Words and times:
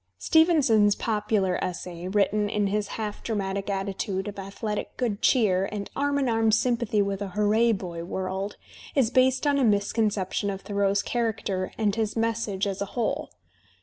Stevenson's 0.17 0.95
popular 0.95 1.63
essay, 1.63 2.07
written 2.07 2.49
in 2.49 2.65
his 2.65 2.87
half 2.97 3.21
dramatic 3.21 3.69
attitude 3.69 4.27
of 4.27 4.39
athletic 4.39 4.97
good 4.97 5.21
cheer 5.21 5.69
and 5.71 5.91
arm 5.95 6.17
in 6.17 6.27
arm 6.27 6.51
sympathy 6.51 7.03
with 7.03 7.21
a 7.21 7.27
hooray 7.37 7.71
boy 7.71 8.03
world, 8.03 8.57
is 8.95 9.11
based 9.11 9.45
on 9.45 9.59
a 9.59 9.63
misconception 9.63 10.49
of 10.49 10.61
Thoreau's 10.61 11.03
character 11.03 11.71
and 11.77 11.93
his 11.95 12.15
message 12.17 12.65
as 12.65 12.81
a 12.81 12.85
whole. 12.97 13.29